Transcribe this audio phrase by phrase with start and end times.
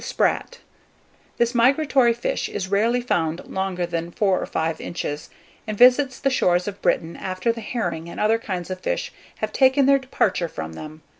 [0.01, 1.37] [Illustration: THE SPRAT.] THE SPRAT.
[1.37, 5.29] This migratory fish, is rarely found longer than four or five inches,
[5.67, 9.53] and visits the shores of Britain after the herring and other kinds of fish have
[9.53, 11.03] taken their departure from them.